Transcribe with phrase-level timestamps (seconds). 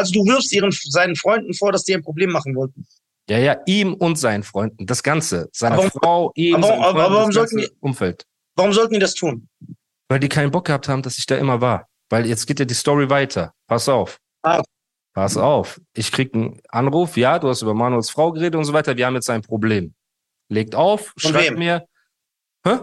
[0.00, 2.86] also du wirfst ihren, seinen Freunden vor, dass die ein Problem machen wollten.
[3.28, 4.86] Ja, ja, ihm und seinen Freunden.
[4.86, 5.48] Das Ganze.
[5.52, 8.26] Seine aber, Frau, ihm, aber, aber, aber warum sollten die, Umfeld.
[8.56, 9.48] Warum sollten die das tun?
[10.08, 11.86] Weil die keinen Bock gehabt haben, dass ich da immer war.
[12.08, 13.52] Weil jetzt geht ja die Story weiter.
[13.68, 14.18] Pass auf.
[14.42, 14.62] Ah.
[15.14, 15.80] Pass auf.
[15.94, 17.16] Ich krieg einen Anruf.
[17.16, 18.96] Ja, du hast über Manuels Frau geredet und so weiter.
[18.96, 19.94] Wir haben jetzt ein Problem.
[20.48, 21.58] Legt auf, von schreibt wem?
[21.58, 21.86] mir.
[22.66, 22.78] Hä?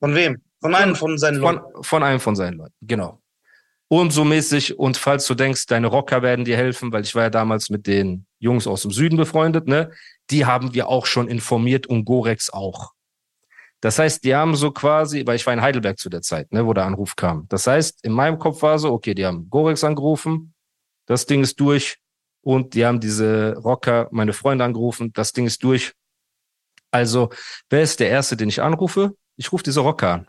[0.00, 0.42] Von wem?
[0.60, 1.60] Von einem von seinen Leuten.
[1.72, 3.20] Von, von einem von seinen Leuten, genau.
[3.88, 4.78] Und so mäßig.
[4.78, 7.86] Und falls du denkst, deine Rocker werden dir helfen, weil ich war ja damals mit
[7.86, 9.90] den Jungs aus dem Süden befreundet, ne?
[10.30, 12.94] Die haben wir auch schon informiert und Gorex auch.
[13.84, 16.64] Das heißt, die haben so quasi, weil ich war in Heidelberg zu der Zeit, ne,
[16.64, 17.46] wo der Anruf kam.
[17.50, 20.54] Das heißt, in meinem Kopf war so, okay, die haben Gorex angerufen,
[21.04, 21.98] das Ding ist durch
[22.40, 25.92] und die haben diese Rocker, meine Freunde angerufen, das Ding ist durch.
[26.90, 27.28] Also,
[27.68, 29.14] wer ist der Erste, den ich anrufe?
[29.36, 30.28] Ich rufe diese Rocker an.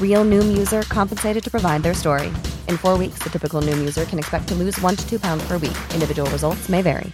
[0.00, 2.28] Real Noom user compensated to provide their story.
[2.68, 5.42] In four weeks, the typical Noom user can expect to lose one to two pounds
[5.48, 5.76] per week.
[5.94, 7.10] Individual results may vary.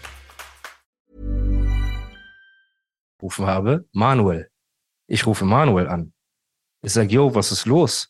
[3.22, 4.46] Rufen habe, Manuel.
[5.08, 6.12] Ich rufe Manuel an.
[6.82, 8.08] Ich sage, yo, was ist los?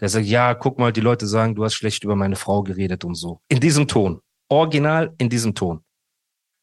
[0.00, 3.04] Der sagt, ja, guck mal, die Leute sagen, du hast schlecht über meine Frau geredet
[3.04, 3.40] und so.
[3.48, 4.20] In diesem Ton.
[4.48, 5.82] Original in diesem Ton.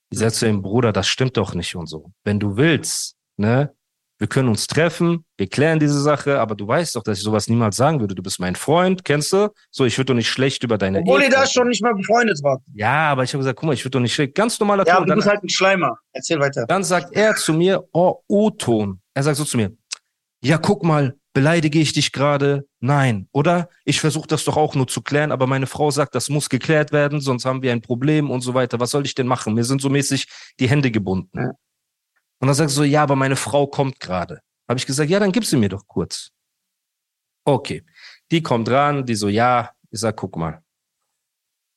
[0.09, 2.11] Ich sage zu ihm, Bruder, das stimmt doch nicht und so.
[2.23, 3.75] Wenn du willst, ne,
[4.17, 7.49] wir können uns treffen, wir klären diese Sache, aber du weißt doch, dass ich sowas
[7.49, 8.16] niemals sagen würde.
[8.16, 9.49] Du bist mein Freund, kennst du?
[9.71, 12.39] So, ich würde doch nicht schlecht über deine Obwohl ihr da schon nicht mal befreundet
[12.41, 12.61] wart.
[12.73, 14.36] Ja, aber ich habe gesagt, guck mal, ich würde doch nicht schlecht.
[14.36, 15.08] Ganz normaler ja, Ton.
[15.08, 15.97] Ja, du bist halt ein Schleimer.
[16.13, 16.66] Erzähl weiter.
[16.67, 19.02] Dann sagt er zu mir, oh, O-Ton.
[19.14, 19.75] Er sagt so zu mir,
[20.42, 22.65] ja, guck mal, beleidige ich dich gerade?
[22.80, 23.70] Nein, oder?
[23.83, 26.92] Ich versuche das doch auch nur zu klären, aber meine Frau sagt, das muss geklärt
[26.92, 28.80] werden, sonst haben wir ein Problem und so weiter.
[28.80, 29.54] Was soll ich denn machen?
[29.54, 30.27] Mir sind so mäßig
[30.59, 31.37] die Hände gebunden.
[31.37, 31.52] Ja.
[32.40, 34.42] Und dann sagst du so, ja, aber meine Frau kommt gerade.
[34.68, 36.32] Habe ich gesagt, ja, dann gib sie mir doch kurz.
[37.46, 37.84] Okay.
[38.32, 40.64] Die kommt ran, die so, ja, ich sag, guck mal.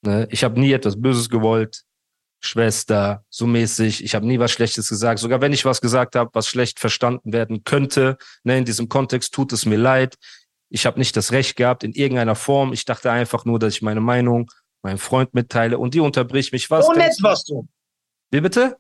[0.03, 1.83] Ne, ich habe nie etwas Böses gewollt.
[2.41, 4.05] Schwester, so mäßig.
[4.05, 5.19] Ich habe nie was Schlechtes gesagt.
[5.19, 9.35] Sogar wenn ich was gesagt habe, was schlecht verstanden werden könnte, ne, in diesem Kontext
[9.35, 10.17] tut es mir leid.
[10.71, 12.73] Ich habe nicht das Recht gehabt in irgendeiner Form.
[12.73, 14.51] Ich dachte einfach nur, dass ich meine Meinung
[14.83, 16.71] meinem Freund mitteile und die unterbricht mich.
[16.71, 17.67] Was so nett warst du.
[18.31, 18.77] Wie bitte?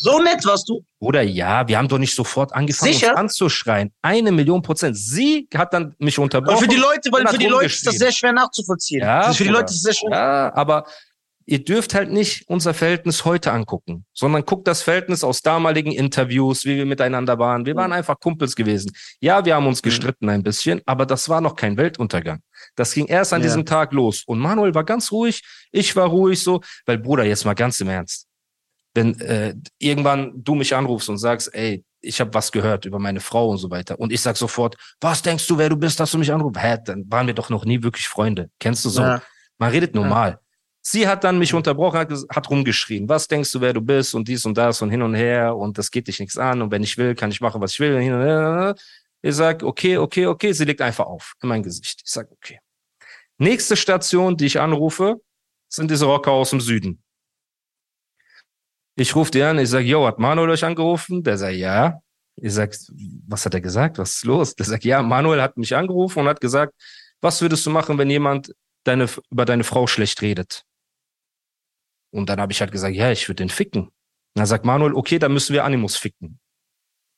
[0.00, 0.84] So nett warst du.
[1.00, 3.10] Oder ja, wir haben doch nicht sofort angefangen, Sicher?
[3.10, 3.92] uns anzuschreien.
[4.00, 4.96] Eine Million Prozent.
[4.96, 6.56] Sie hat dann mich unterbrochen.
[6.56, 9.00] Aber für die Leute, weil für die Leute ist das sehr schwer nachzuvollziehen.
[9.00, 10.10] Ja, für die Leute ist das sehr schwer.
[10.10, 10.86] Ja, aber
[11.46, 16.64] ihr dürft halt nicht unser Verhältnis heute angucken, sondern guckt das Verhältnis aus damaligen Interviews,
[16.64, 17.66] wie wir miteinander waren.
[17.66, 18.92] Wir waren einfach Kumpels gewesen.
[19.18, 19.88] Ja, wir haben uns mhm.
[19.88, 22.40] gestritten ein bisschen, aber das war noch kein Weltuntergang.
[22.76, 23.48] Das ging erst an ja.
[23.48, 24.22] diesem Tag los.
[24.26, 25.42] Und Manuel war ganz ruhig,
[25.72, 28.27] ich war ruhig so, weil Bruder, jetzt mal ganz im Ernst
[28.98, 33.20] wenn äh, irgendwann du mich anrufst und sagst, ey, ich habe was gehört über meine
[33.20, 33.98] Frau und so weiter.
[33.98, 36.60] Und ich sag sofort, was denkst du, wer du bist, dass du mich anrufst?
[36.60, 38.50] Hä, dann waren wir doch noch nie wirklich Freunde.
[38.58, 39.02] Kennst du so?
[39.02, 39.22] Ja.
[39.58, 40.30] Man redet normal.
[40.30, 40.40] Ja.
[40.80, 43.08] Sie hat dann mich unterbrochen, hat, hat rumgeschrien.
[43.08, 45.78] Was denkst du, wer du bist und dies und das und hin und her und
[45.78, 48.00] das geht dich nichts an und wenn ich will, kann ich machen, was ich will.
[48.00, 48.74] Hin und her.
[49.22, 50.52] Ich sag, okay, okay, okay.
[50.52, 52.02] Sie legt einfach auf in mein Gesicht.
[52.04, 52.58] Ich sag, okay.
[53.38, 55.20] Nächste Station, die ich anrufe,
[55.68, 57.02] sind diese Rocker aus dem Süden.
[58.98, 61.22] Ich rufe dir an, ich sage, yo, hat Manuel euch angerufen?
[61.22, 62.00] Der sagt, ja.
[62.34, 62.76] Ich sag,
[63.28, 63.98] was hat er gesagt?
[63.98, 64.54] Was ist los?
[64.56, 66.72] Der sagt, ja, Manuel hat mich angerufen und hat gesagt,
[67.20, 68.52] was würdest du machen, wenn jemand
[68.84, 70.64] deine, über deine Frau schlecht redet?
[72.10, 73.82] Und dann habe ich halt gesagt, ja, ich würde den ficken.
[73.82, 73.92] Und
[74.34, 76.40] dann sagt Manuel, okay, dann müssen wir Animus ficken.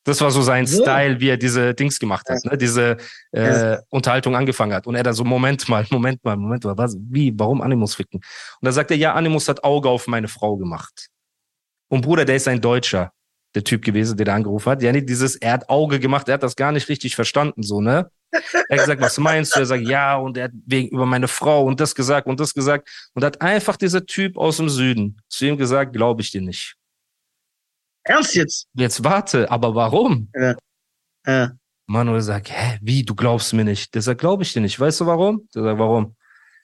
[0.05, 0.83] Das war so sein ja.
[0.83, 2.59] Style, wie er diese Dings gemacht hat, ne?
[2.59, 2.99] diese
[3.33, 4.87] äh, Unterhaltung angefangen hat.
[4.87, 8.19] Und er dann so, Moment mal, Moment mal, Moment mal, was, wie, warum Animus ficken?
[8.19, 11.09] Und dann sagt er, ja, Animus hat Auge auf meine Frau gemacht.
[11.90, 13.12] Und Bruder, der ist ein Deutscher,
[13.54, 14.82] der Typ gewesen, der da angerufen hat.
[14.82, 17.81] Ja, nicht dieses, er hat Auge gemacht, er hat das gar nicht richtig verstanden, so,
[17.81, 18.10] ne?
[18.31, 19.60] Er hat gesagt, was meinst du?
[19.60, 22.54] Er sagt, ja, und er hat wegen über meine Frau und das gesagt und das
[22.54, 22.88] gesagt.
[23.14, 26.76] Und hat einfach dieser Typ aus dem Süden zu ihm gesagt, glaube ich dir nicht.
[28.04, 28.69] Ernst jetzt?
[28.75, 30.31] Jetzt warte, aber warum?
[30.34, 30.54] Ja.
[31.26, 31.50] ja.
[31.87, 33.92] Manuel sagt, hä, wie, du glaubst mir nicht?
[33.96, 34.78] Der sagt, glaube ich dir nicht.
[34.78, 35.48] Weißt du warum?
[35.52, 36.14] Der sagt, warum?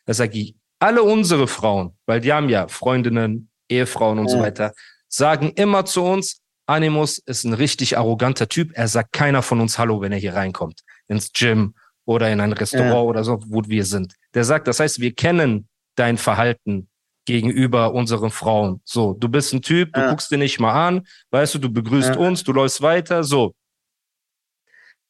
[0.05, 0.37] Er sagt,
[0.79, 4.33] alle unsere Frauen, weil die haben ja Freundinnen, Ehefrauen und ja.
[4.33, 4.73] so weiter,
[5.09, 8.73] sagen immer zu uns, Animus ist ein richtig arroganter Typ.
[8.75, 10.81] Er sagt keiner von uns Hallo, wenn er hier reinkommt.
[11.07, 11.75] Ins Gym
[12.05, 13.01] oder in ein Restaurant ja.
[13.01, 14.15] oder so, wo wir sind.
[14.35, 16.89] Der sagt, das heißt, wir kennen dein Verhalten
[17.25, 18.81] gegenüber unseren Frauen.
[18.85, 20.11] So, du bist ein Typ, du Ja.
[20.11, 22.17] guckst dir nicht mal an, weißt du, du begrüßt Ja.
[22.17, 23.55] uns, du läufst weiter, so.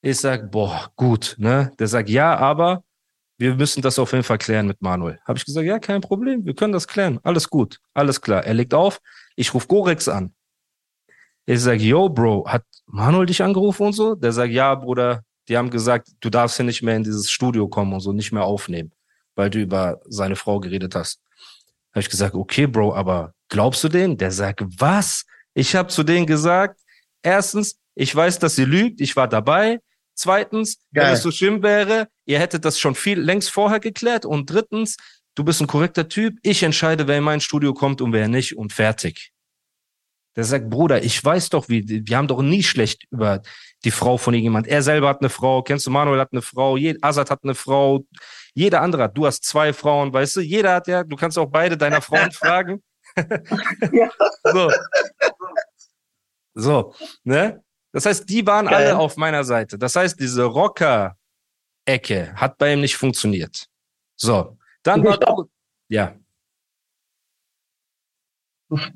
[0.02, 1.72] Ich sag, boah, gut, ne?
[1.78, 2.84] Der sagt, ja, aber
[3.38, 5.18] wir müssen das auf jeden Fall klären mit Manuel.
[5.26, 7.18] Habe ich gesagt, ja, kein Problem, wir können das klären.
[7.22, 8.44] Alles gut, alles klar.
[8.44, 9.00] Er legt auf,
[9.36, 10.34] ich rufe Gorex an.
[11.44, 14.16] Ich sag, yo, Bro, hat Manuel dich angerufen und so?
[14.16, 17.68] Der sagt, ja, Bruder, die haben gesagt, du darfst hier nicht mehr in dieses Studio
[17.68, 18.92] kommen und so, nicht mehr aufnehmen,
[19.36, 21.20] weil du über seine Frau geredet hast.
[21.92, 24.16] Habe ich gesagt, okay, Bro, aber glaubst du denen?
[24.16, 25.24] Der sagt, was?
[25.54, 26.80] Ich habe zu denen gesagt,
[27.22, 29.80] erstens, ich weiß, dass sie lügt, ich war dabei.
[30.14, 31.14] Zweitens, wenn Geil.
[31.14, 34.24] es so schlimm wäre, ihr hättet das schon viel längst vorher geklärt.
[34.24, 34.96] Und drittens,
[35.36, 38.56] du bist ein korrekter Typ, ich entscheide, wer in mein Studio kommt und wer nicht
[38.56, 39.32] und fertig.
[40.34, 43.40] Der sagt, Bruder, ich weiß doch, wie, wir haben doch nie schlecht über
[43.84, 44.66] die Frau von irgendjemand.
[44.66, 48.04] Er selber hat eine Frau, kennst du, Manuel hat eine Frau, Azad hat eine Frau,
[48.52, 49.16] jeder andere hat.
[49.16, 52.32] Du hast zwei Frauen, weißt du, jeder hat ja, du kannst auch beide deiner Frauen
[52.32, 52.82] fragen.
[54.44, 54.70] So.
[56.54, 56.94] So,
[57.24, 57.62] ne?
[57.92, 58.74] Das heißt, die waren Geil.
[58.74, 59.78] alle auf meiner Seite.
[59.78, 63.66] Das heißt, diese Rocker-Ecke hat bei ihm nicht funktioniert.
[64.16, 65.48] So, dann war, Stopp.
[65.88, 66.14] ja,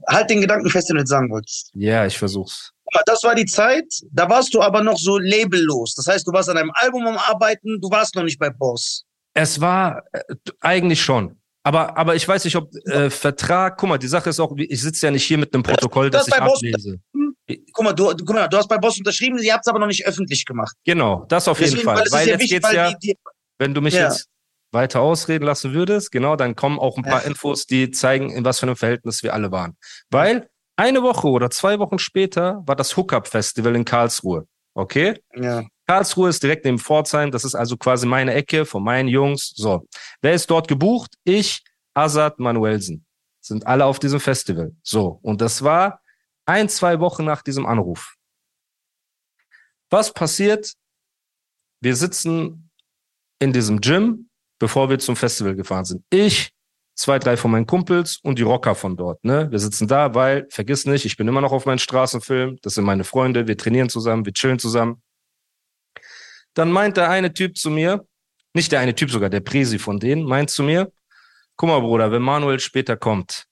[0.09, 1.71] Halt den Gedanken fest, den du jetzt sagen wolltest.
[1.75, 2.73] ja, ich versuch's.
[2.85, 5.95] Guck mal, Das war die Zeit, da warst du aber noch so labellos.
[5.95, 9.05] Das heißt, du warst an einem Album am Arbeiten, du warst noch nicht bei Boss.
[9.33, 10.23] Es war äh,
[10.61, 11.37] eigentlich schon.
[11.63, 14.81] Aber, aber ich weiß nicht, ob äh, Vertrag, guck mal, die Sache ist auch, ich
[14.81, 16.99] sitze ja nicht hier mit einem Protokoll, das Das ich ablese.
[17.73, 19.87] Guck mal, du, guck mal, du hast bei Boss unterschrieben, ihr habt es aber noch
[19.87, 20.75] nicht öffentlich gemacht.
[20.85, 21.99] Genau, das auf jeden Deswegen, Fall.
[21.99, 23.19] weil Weil ja jetzt wichtig, weil ja, die, die,
[23.59, 24.09] wenn du mich Ja.
[24.09, 24.27] jetzt
[24.73, 27.25] weiter ausreden lassen würdest, genau, dann kommen auch ein paar.
[27.25, 29.77] Infos, die zeigen, in was für einem Verhältnis wir alle waren.
[30.11, 34.47] Weil eine Woche oder zwei Wochen später war das Hookup-Festival in Karlsruhe.
[34.75, 35.21] Okay?
[35.35, 35.63] ja.
[35.87, 37.33] Karlsruhe ist direkt neben Pforzheim.
[37.33, 39.53] Das ist also quasi meine Ecke von meinen Jungs.
[39.57, 39.89] So.
[40.23, 41.17] Wer ist dort gebucht?
[41.25, 41.65] Ich,
[41.95, 43.05] Azad Manuelsen.
[43.41, 44.71] Sind alle auf diesem Festival.
[44.85, 45.19] So.
[45.23, 46.01] Und das war
[46.47, 48.15] ein, zwei Wochen nach diesem Anruf.
[49.91, 50.75] Was passiert?
[51.81, 52.71] Wir sitzen
[53.41, 54.30] in diesem Gym,
[54.61, 56.05] bevor wir zum Festival gefahren sind.
[56.11, 56.53] Ich,
[56.95, 59.25] zwei, drei von meinen Kumpels und die Rocker von dort.
[59.25, 59.51] Ne?
[59.51, 62.59] Wir sitzen da, weil, vergiss nicht, ich bin immer noch auf meinen Straßenfilm.
[62.63, 63.49] Das sind meine Freunde.
[63.49, 65.03] Wir trainieren zusammen, wir chillen zusammen.
[66.55, 68.07] Dann meint der eine Typ zu mir,
[68.55, 70.93] nicht der eine Typ sogar, der Presi von denen, meint zu mir,
[71.57, 73.47] guck mal, Bruder, wenn Manuel später kommt,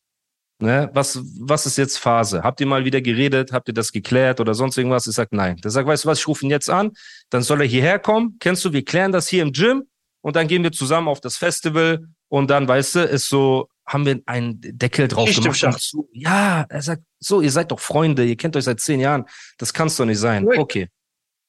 [0.58, 2.42] ne, was, was ist jetzt Phase?
[2.42, 3.52] Habt ihr mal wieder geredet?
[3.52, 5.06] Habt ihr das geklärt oder sonst irgendwas?
[5.06, 5.56] Ich sag, nein.
[5.58, 6.90] Der sagt, weißt du was, ich rufe ihn jetzt an,
[7.30, 8.36] dann soll er hierher kommen.
[8.40, 9.84] Kennst du, wir klären das hier im Gym
[10.28, 14.04] und dann gehen wir zusammen auf das Festival und dann, weißt du, ist so, haben
[14.04, 15.80] wir einen Deckel drauf im gemacht.
[15.80, 16.06] so.
[16.12, 19.24] Ja, er sagt, so, ihr seid doch Freunde, ihr kennt euch seit zehn Jahren.
[19.56, 20.46] Das kann's doch nicht sein.
[20.46, 20.88] Okay.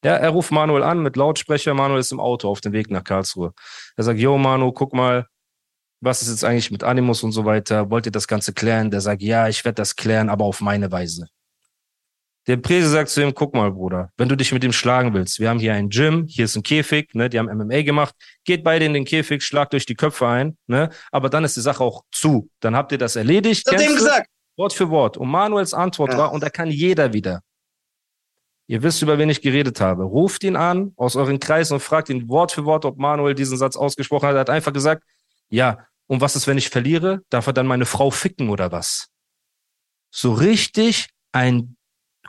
[0.02, 1.74] Ja, er ruft Manuel an mit Lautsprecher.
[1.74, 3.52] Manuel ist im Auto auf dem Weg nach Karlsruhe.
[3.98, 5.28] Er sagt, yo, Manu, guck mal,
[6.00, 7.90] was ist jetzt eigentlich mit Animus und so weiter?
[7.90, 8.92] Wollt ihr das Ganze klären?
[8.92, 11.28] Der sagt, ja, ich werde das klären, aber auf meine Weise.
[12.50, 15.40] Der Prese sagt zu ihm, guck mal, Bruder, wenn du dich mit ihm schlagen willst,
[15.40, 18.64] wir haben hier ein Gym, hier ist ein Käfig, ne, die haben MMA gemacht, geht
[18.64, 21.84] beide in den Käfig, schlagt euch die Köpfe ein, ne, aber dann ist die Sache
[21.84, 22.50] auch zu.
[22.60, 23.68] Dann habt ihr das erledigt.
[23.68, 23.94] Das du?
[23.94, 24.32] gesagt.
[24.58, 25.16] Wort für Wort.
[25.16, 26.18] Und Manuels Antwort Ja.
[26.18, 27.42] war, und da kann jeder wieder.
[28.66, 30.02] Ihr wisst, über wen ich geredet habe.
[30.02, 33.60] Ruft ihn an aus euren Kreisen und fragt ihn Wort für Wort, ob Manuel diesen
[33.60, 34.34] Satz ausgesprochen hat.
[34.36, 35.04] Er hat einfach gesagt,
[35.50, 37.22] ja, und was ist, wenn ich verliere?
[37.30, 39.10] Darf er dann meine Frau ficken oder was?
[40.10, 41.76] So richtig ein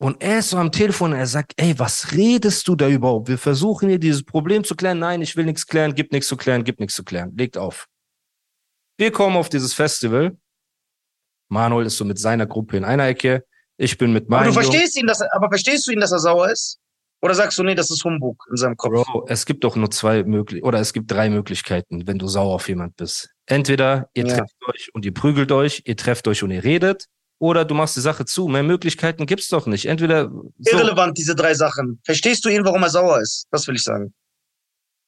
[0.00, 3.28] Und er ist so am Telefon, er sagt, ey, was redest du da überhaupt?
[3.28, 5.00] Wir versuchen hier dieses Problem zu klären.
[5.00, 7.34] Nein, ich will nichts klären, gibt nichts zu klären, gibt nichts zu klären.
[7.36, 7.86] Legt auf.
[8.96, 10.36] Wir kommen auf dieses Festival.
[11.48, 13.44] Manuel ist so mit seiner Gruppe in einer Ecke.
[13.76, 16.12] Ich bin mit Aber meinen du verstehst ihn, dass er, aber verstehst du ihn, dass
[16.12, 16.78] er sauer ist?
[17.20, 18.92] Oder sagst du, nee, das ist Humbug in seinem Kopf?
[18.92, 22.54] Bro, es gibt doch nur zwei möglich oder es gibt drei Möglichkeiten, wenn du sauer
[22.54, 23.30] auf jemand bist.
[23.46, 24.36] Entweder ihr Ja.
[24.36, 27.06] trefft euch und ihr prügelt euch, ihr trefft euch und ihr redet,
[27.38, 28.48] oder du machst die Sache zu.
[28.48, 29.86] Mehr Möglichkeiten gibt's doch nicht.
[29.86, 32.00] Entweder so, Irrelevant, diese drei Sachen.
[32.04, 33.46] Verstehst du ihn, warum er sauer ist?
[33.50, 34.12] Das will ich sagen.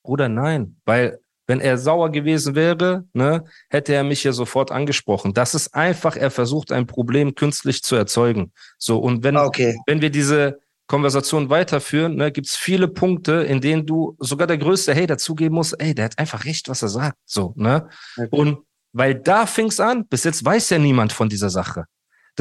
[0.03, 5.35] Bruder, nein, weil wenn er sauer gewesen wäre, ne, hätte er mich ja sofort angesprochen.
[5.35, 8.53] Das ist einfach, er versucht ein Problem künstlich zu erzeugen.
[8.79, 9.77] So und wenn Ah, okay.
[9.87, 14.95] wenn wir diese Konversation weiterführen, ne, gibt's viele Punkte, in denen du sogar der größte
[14.95, 17.19] Hater zugeben musst, ey, der hat einfach recht, was er sagt.
[17.27, 17.89] So, ne?
[18.17, 18.29] Okay.
[18.31, 18.59] Und
[18.93, 21.85] weil da fing's an, bis jetzt weiß ja niemand von dieser Sache.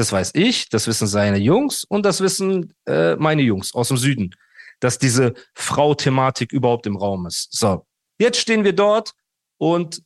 [0.00, 3.98] Das weiß ich, das wissen seine Jungs und das wissen äh, meine Jungs aus dem
[3.98, 4.34] Süden,
[4.80, 7.52] dass diese Frau-Thematik überhaupt im Raum ist.
[7.52, 7.86] So,
[8.18, 9.12] jetzt stehen wir dort
[9.58, 10.02] und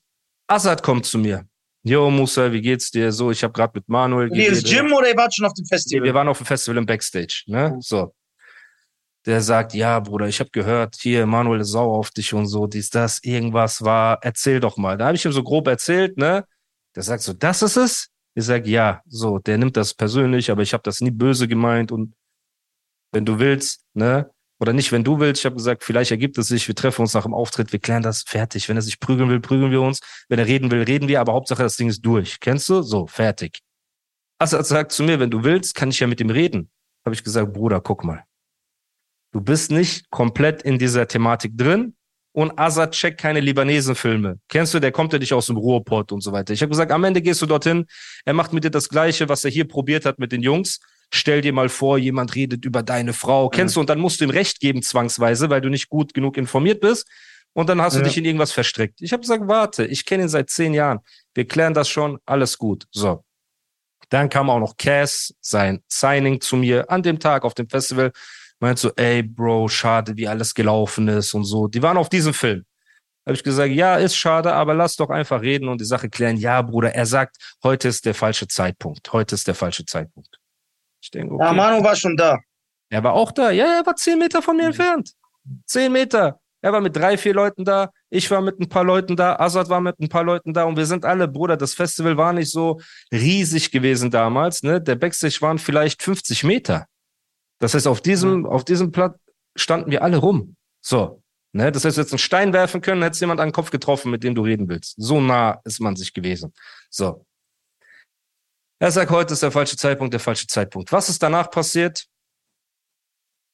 [0.49, 1.47] Assad kommt zu mir.
[1.85, 3.13] Jo, Musa, wie geht's dir?
[3.13, 5.63] So, ich habe gerade mit Manuel Wie ist Jim oder ihr wart schon auf dem
[5.63, 6.03] Nee, Festival?
[6.03, 7.77] wir waren auf dem Festival im Backstage, ne?
[7.79, 8.13] So.
[9.27, 12.67] Der sagt, ja, Bruder, ich habe gehört, hier, Manuel ist sauer auf dich und so,
[12.67, 14.99] dies, das, irgendwas war, erzähl doch mal.
[14.99, 16.45] Da habe ich ihm so grob erzählt, ne?
[16.97, 18.09] Der sagt so, das ist es?
[18.35, 21.93] Ich sag, ja, so, der nimmt das persönlich, aber ich habe das nie böse gemeint
[21.93, 22.15] und
[23.13, 24.31] wenn du willst, ne?
[24.61, 25.41] Oder nicht, wenn du willst.
[25.41, 28.03] Ich habe gesagt, vielleicht ergibt es sich, wir treffen uns nach dem Auftritt, wir klären
[28.03, 28.69] das fertig.
[28.69, 30.01] Wenn er sich prügeln will, prügeln wir uns.
[30.29, 32.39] Wenn er reden will, reden wir, aber Hauptsache das Ding ist durch.
[32.41, 32.83] Kennst du?
[32.83, 33.61] So, fertig.
[34.39, 36.71] Assad sagt zu mir, wenn du willst, kann ich ja mit ihm reden.
[37.05, 38.25] Habe ich gesagt, Bruder, guck mal.
[39.33, 41.95] Du bist nicht komplett in dieser Thematik drin
[42.35, 44.41] und Assad checkt keine Libanesen-Filme.
[44.49, 46.53] Kennst du, der kommt ja nicht aus dem Ruhrpott und so weiter.
[46.53, 47.87] Ich habe gesagt, am Ende gehst du dorthin,
[48.25, 50.81] er macht mit dir das Gleiche, was er hier probiert hat mit den Jungs.
[51.13, 53.49] Stell dir mal vor, jemand redet über deine Frau.
[53.51, 53.81] Kennst du?
[53.81, 57.07] Und dann musst du ihm Recht geben, zwangsweise, weil du nicht gut genug informiert bist.
[57.53, 58.05] Und dann hast du Ja.
[58.07, 59.01] dich in irgendwas verstrickt.
[59.01, 60.99] Ich habe gesagt, warte, ich kenne ihn seit zehn Jahren.
[61.35, 62.87] Wir klären das schon, alles gut.
[62.91, 63.23] So.
[64.09, 68.11] Dann kam auch noch Cass, sein Signing zu mir an dem Tag auf dem Festival.
[68.65, 71.69] Meint so, ey, Bro, schade, wie alles gelaufen ist und so.
[71.69, 72.65] Die waren auf diesem Film.
[73.27, 76.39] Habe ich gesagt, ja, ist schade, aber lass doch einfach reden und die Sache klären.
[76.39, 79.13] Ja, Bruder, er sagt, heute ist der falsche Zeitpunkt.
[79.13, 80.41] Heute ist der falsche Zeitpunkt.
[81.03, 81.45] Ich denke, okay.
[81.45, 82.39] Ja, Manu war schon da.
[82.89, 83.51] Er war auch da.
[83.51, 85.13] Ja, er war zehn Meter von mir entfernt.
[85.67, 86.41] Zehn Meter.
[86.63, 87.91] Er war mit drei, vier Leuten da.
[88.09, 89.37] Ich war mit ein paar Leuten da.
[89.37, 90.65] Azad war mit ein paar Leuten da.
[90.65, 92.81] Und wir sind alle, Bruder, das Festival war nicht so
[93.13, 94.63] riesig gewesen damals.
[94.63, 94.81] Ne?
[94.81, 96.87] Der Backstage waren vielleicht 50 Meter.
[97.61, 99.19] Das heißt, auf diesem, auf diesem Platz
[99.57, 100.57] standen wir alle rum.
[100.81, 101.23] So.
[101.53, 101.71] Ne?
[101.71, 104.25] Das heißt, du hättest einen Stein werfen können, hättest jemand an den Kopf getroffen, mit
[104.25, 104.95] dem du reden willst.
[104.97, 106.53] So nah ist man sich gewesen.
[106.91, 107.25] So.
[108.81, 110.91] Er sagt, heute ist der falsche Zeitpunkt, der falsche Zeitpunkt.
[110.91, 112.07] Was ist danach passiert?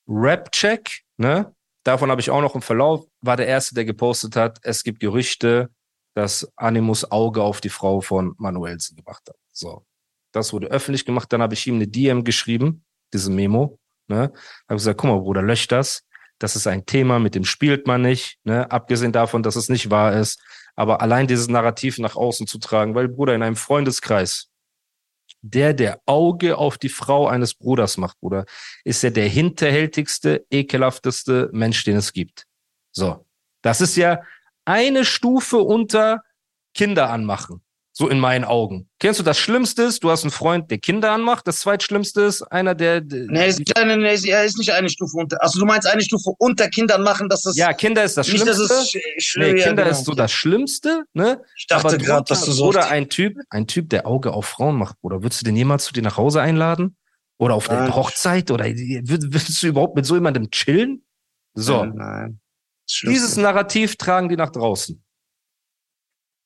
[0.09, 1.55] Rap-Check, ne?
[1.85, 5.01] Davon habe ich auch noch im Verlauf, war der Erste, der gepostet hat, es gibt
[5.01, 5.71] Gerüchte,
[6.15, 9.37] dass Animus Auge auf die Frau von Manuelsen gemacht hat.
[9.53, 9.87] So.
[10.33, 13.80] Das wurde öffentlich gemacht, dann habe ich ihm eine DM geschrieben, diese Memo,
[14.11, 14.33] ne?
[14.69, 16.05] Habe gesagt, guck mal, Bruder, lösch das.
[16.39, 18.71] Das ist ein Thema, mit dem spielt man nicht, ne?
[18.71, 20.43] Abgesehen davon, dass es nicht wahr ist.
[20.77, 24.49] Aber allein dieses Narrativ nach außen zu tragen, weil, Bruder, in einem Freundeskreis,
[25.43, 28.45] der, der Auge auf die Frau eines Bruders macht, Bruder,
[28.85, 32.47] ist er der hinterhältigste, ekelhafteste Mensch, den es gibt.
[32.93, 33.27] So.
[33.63, 34.23] Das ist ja
[34.65, 36.23] eine Stufe unter
[36.75, 37.63] Kinder anmachen.
[38.01, 38.89] So in meinen Augen.
[38.99, 41.47] Kennst du das Schlimmste ist, du hast einen Freund, der Kinder anmacht.
[41.47, 44.89] Das zweitschlimmste ist einer, der, Nee, er ist, nicht eine, nee, er ist nicht eine
[44.89, 45.43] Stufe unter.
[45.43, 48.47] Also du meinst eine Stufe unter Kindern machen, dass das ja, Kinder ist das nicht,
[48.47, 49.01] dass Schlimmste.
[49.19, 49.95] es sch Nee, ja, Kinder genau.
[49.95, 51.43] ist so das Schlimmste, ne?
[51.59, 52.69] Ich dachte gerade, dass du so.
[52.69, 55.23] Oder ein Typ, ein Typ, der Auge auf Frauen macht, Bruder.
[55.23, 56.97] Würdest du den jemals zu dir nach Hause einladen?
[57.37, 57.81] Oder auf Nein.
[57.81, 58.51] eine Hochzeit?
[58.51, 61.05] Oder würdest du überhaupt mit so jemandem chillen?
[61.53, 61.85] So.
[61.85, 62.41] Nein, nein.
[63.03, 65.05] Dieses Narrativ tragen die nach draußen.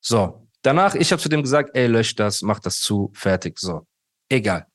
[0.00, 0.43] So.
[0.64, 3.86] Danach, ich habe zu dem gesagt, ey, lösch das, mach das zu, fertig, so.
[4.30, 4.66] Egal.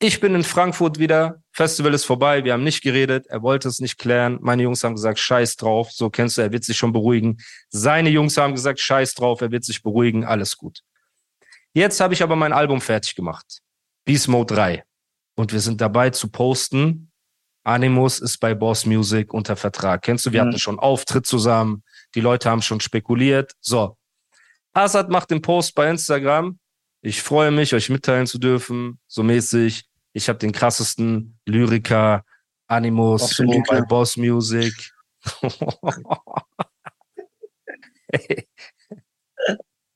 [0.00, 3.80] Ich bin in Frankfurt wieder, Festival ist vorbei, wir haben nicht geredet, er wollte es
[3.80, 4.38] nicht klären.
[4.40, 7.36] Meine Jungs haben gesagt, scheiß drauf, so kennst du, er wird sich schon beruhigen.
[7.68, 10.80] Seine Jungs haben gesagt, scheiß drauf, er wird sich beruhigen, alles gut.
[11.74, 13.60] Jetzt habe ich aber mein Album fertig gemacht.
[14.04, 14.84] Beast Mode 3.
[15.36, 17.12] Und wir sind dabei zu posten.
[17.62, 20.02] Animus ist bei Boss Music unter Vertrag.
[20.02, 20.48] Kennst du, wir Mhm.
[20.48, 21.84] hatten schon Auftritt zusammen.
[22.16, 23.52] Die Leute haben schon spekuliert.
[23.60, 23.96] So.
[24.72, 26.58] Assad macht den Post bei Instagram.
[27.02, 29.84] Ich freue mich, euch mitteilen zu dürfen, so mäßig.
[30.12, 32.24] Ich habe den krassesten Lyriker
[32.66, 33.80] Animus ein bei?
[33.82, 34.74] Boss Music.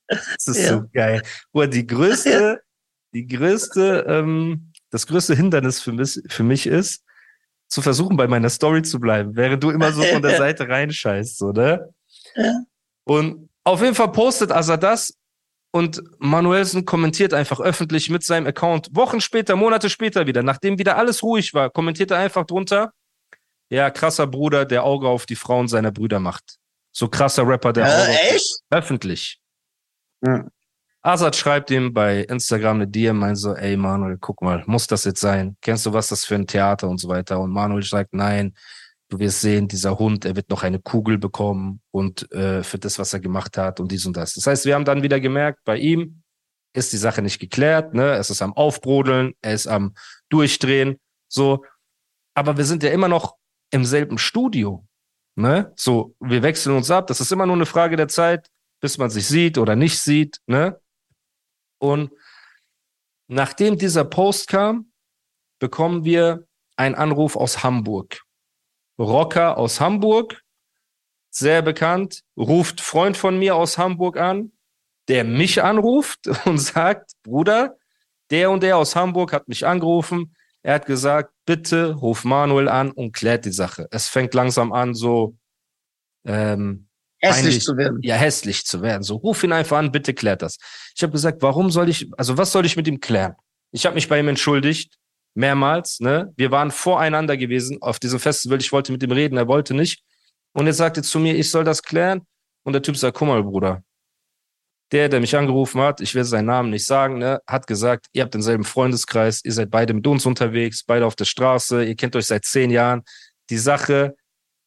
[0.06, 0.68] Das ist Ja.
[0.68, 1.22] so geil.
[1.52, 2.62] Boah, die größte,
[3.14, 7.02] die größte, ähm, das größte Hindernis für mich, für mich ist,
[7.68, 11.38] zu versuchen, bei meiner Story zu bleiben, während du immer so von der Seite reinscheißt,
[11.38, 11.92] so, ne?
[12.36, 12.60] Ja.
[13.04, 15.14] Und auf jeden Fall postet Asa das
[15.72, 20.96] Und Manuelsen kommentiert einfach öffentlich mit seinem Account Wochen später, Monate später wieder, nachdem wieder
[20.96, 22.92] alles ruhig war, kommentiert er einfach drunter,
[23.70, 26.58] ja, krasser Bruder, der Auge auf die Frauen seiner Brüder macht.
[26.92, 28.60] So krasser Rapper, der Äh, Auge echt?
[28.70, 29.40] öffentlich.
[30.24, 30.46] Ja.
[31.02, 35.04] Azad schreibt ihm bei Instagram eine DM, meint so, ey Manuel, guck mal, muss das
[35.04, 35.56] jetzt sein?
[35.60, 37.40] Kennst du, was das für ein Theater und so weiter?
[37.40, 38.54] Und Manuel sagt, nein,
[39.14, 42.98] du wirst sehen, dieser Hund, er wird noch eine Kugel bekommen und äh, für das,
[42.98, 44.34] was er gemacht hat und dies und das.
[44.34, 46.22] Das heißt, wir haben dann wieder gemerkt, bei ihm
[46.72, 48.14] ist die Sache nicht geklärt, ne?
[48.14, 49.94] Es ist am Aufbrodeln, er ist am
[50.28, 51.64] Durchdrehen, so.
[52.34, 53.36] Aber wir sind ja immer noch
[53.70, 54.84] im selben Studio,
[55.36, 55.72] ne?
[55.76, 57.06] So, wir wechseln uns ab.
[57.06, 58.48] Das ist immer nur eine Frage der Zeit,
[58.80, 60.80] bis man sich sieht oder nicht sieht, ne?
[61.78, 62.10] Und
[63.28, 64.90] nachdem dieser Post kam,
[65.60, 68.23] bekommen wir einen Anruf aus Hamburg.
[68.98, 70.40] Rocker aus Hamburg,
[71.30, 74.52] sehr bekannt, ruft Freund von mir aus Hamburg an,
[75.08, 77.76] der mich anruft und sagt, Bruder,
[78.30, 80.34] der und der aus Hamburg hat mich angerufen.
[80.62, 83.86] Er hat gesagt, bitte ruf Manuel an und klärt die Sache.
[83.90, 85.36] Es fängt langsam an, so
[86.24, 86.88] ähm,
[87.20, 88.00] Hässlich zu werden.
[88.02, 89.02] ja, hässlich zu werden.
[89.02, 90.58] So, ruf ihn einfach an, bitte klärt das.
[90.94, 93.34] Ich habe gesagt, warum soll ich, also was soll ich mit ihm klären?
[93.70, 94.96] Ich habe mich bei ihm entschuldigt,
[95.34, 96.32] mehrmals, ne?
[96.36, 100.02] Wir waren voreinander gewesen auf diesem Festival, ich wollte mit ihm reden, er wollte nicht.
[100.52, 102.22] Und er sagte zu mir, ich soll das klären.
[102.62, 103.82] Und der Typ sagt, guck mal, Bruder,
[104.92, 108.22] der, der mich angerufen hat, ich will seinen Namen nicht sagen, ne, hat gesagt, ihr
[108.22, 112.14] habt denselben Freundeskreis, ihr seid beide mit uns unterwegs, beide auf der Straße, ihr kennt
[112.16, 113.02] euch seit zehn Jahren.
[113.50, 114.14] Die Sache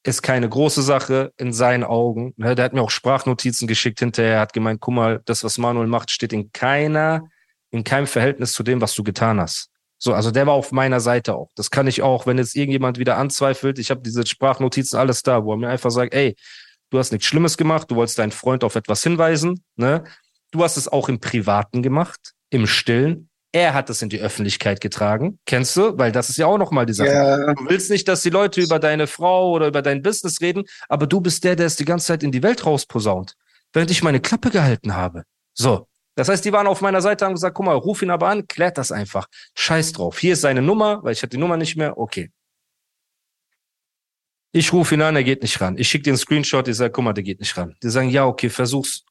[0.04, 2.34] ist keine große Sache in seinen Augen.
[2.38, 5.88] Ne, der hat mir auch Sprachnotizen geschickt hinterher, hat gemeint, guck mal, das, was Manuel
[5.88, 7.24] macht, steht in keiner,
[7.72, 9.70] in keinem Verhältnis zu dem, was du getan hast.
[10.00, 11.50] So, also der war auf meiner Seite auch.
[11.56, 15.44] Das kann ich auch, wenn jetzt irgendjemand wieder anzweifelt, ich habe diese Sprachnotizen alles da,
[15.44, 16.36] wo er mir einfach sagt, ey,
[16.92, 20.04] du hast nichts Schlimmes gemacht, du wolltest deinen Freund auf etwas hinweisen, ne?
[20.52, 23.30] Du hast es auch im Privaten gemacht, im Stillen.
[23.52, 25.40] Er hat es in die Öffentlichkeit getragen.
[25.46, 25.98] Kennst du?
[25.98, 27.10] Weil das ist ja auch nochmal die Sache.
[27.10, 27.54] Ja.
[27.54, 31.08] Du willst nicht, dass die Leute über deine Frau oder über dein Business reden, aber
[31.08, 33.34] du bist der, der es die ganze Zeit in die Welt rausposaunt,
[33.74, 35.24] während ich meine Klappe gehalten habe.
[35.54, 35.88] So.
[36.18, 38.48] Das heißt, die waren auf meiner Seite haben gesagt, guck mal, ruf ihn aber an,
[38.48, 39.28] klärt das einfach.
[39.54, 40.18] Scheiß drauf.
[40.18, 41.96] Hier ist seine Nummer, weil ich hatte die Nummer nicht mehr.
[41.96, 42.32] Okay.
[44.52, 45.78] Ich rufe ihn an, er geht nicht ran.
[45.78, 47.76] Ich schicke einen Screenshot, ich sage, guck mal, der geht nicht ran.
[47.84, 49.06] Die sagen, ja, okay, versuch's,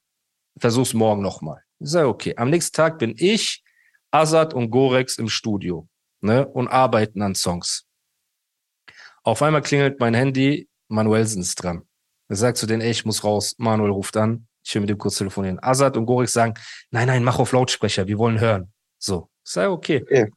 [0.59, 1.63] versuch's morgen nochmal.
[1.79, 2.35] Ich sage, okay.
[2.35, 3.63] Am nächsten Tag bin ich,
[4.11, 5.87] Azad und Gorex im Studio
[6.19, 7.85] ne, und arbeiten an Songs.
[9.23, 11.83] Auf einmal klingelt mein Handy, Manuelsen ist dran.
[12.27, 13.55] Er sagt zu denen, ey, ich muss raus.
[13.57, 15.59] Manuel ruft an, ich will mit dem kurz telefonieren.
[15.61, 16.53] Azad und Gorex sagen,
[16.91, 18.71] nein, nein, mach auf Lautsprecher, wir wollen hören.
[18.97, 20.01] So, sage, okay.
[20.03, 20.29] Okay.